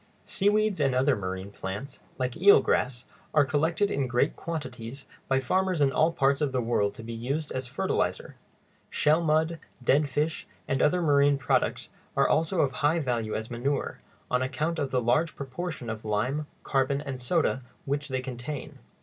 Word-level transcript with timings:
Seaweeds 0.25 0.79
and 0.79 0.95
other 0.95 1.15
marine 1.15 1.51
plants, 1.51 1.99
like 2.17 2.35
eel 2.35 2.59
grass, 2.59 3.05
are 3.35 3.45
collected 3.45 3.91
in 3.91 4.07
great 4.07 4.35
quantities 4.35 5.05
by 5.27 5.39
farmers 5.39 5.79
in 5.79 5.91
all 5.91 6.11
parts 6.11 6.41
of 6.41 6.51
the 6.51 6.59
world 6.59 6.95
to 6.95 7.03
be 7.03 7.13
used 7.13 7.51
as 7.51 7.67
a 7.67 7.71
fertilizer. 7.71 8.35
Shell 8.89 9.21
mud, 9.21 9.59
dead 9.83 10.09
fish, 10.09 10.47
and 10.67 10.81
other 10.81 11.03
marine 11.03 11.37
products 11.37 11.89
are 12.17 12.27
also 12.27 12.61
of 12.61 12.71
high 12.71 12.97
value 12.97 13.35
as 13.35 13.51
manure, 13.51 14.01
on 14.31 14.41
account 14.41 14.79
of 14.79 14.89
the 14.89 15.03
large 15.03 15.35
proportion 15.35 15.87
of 15.87 16.03
lime, 16.03 16.47
carbon, 16.63 16.99
and 17.01 17.19
soda 17.21 17.61
which 17.85 18.07
they 18.07 18.21
contain. 18.21 18.79